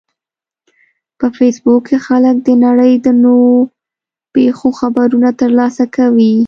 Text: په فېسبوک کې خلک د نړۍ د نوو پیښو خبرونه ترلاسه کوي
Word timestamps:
په 1.19 1.25
فېسبوک 1.37 1.81
کې 1.89 1.97
خلک 2.05 2.35
د 2.43 2.49
نړۍ 2.65 2.93
د 3.05 3.07
نوو 3.23 3.51
پیښو 4.33 4.69
خبرونه 4.79 5.29
ترلاسه 5.41 5.83
کوي 5.95 6.35